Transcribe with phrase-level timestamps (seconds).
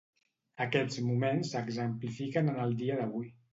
[0.65, 3.33] Aquests moments s'exemplifiquen en el dia d'avui.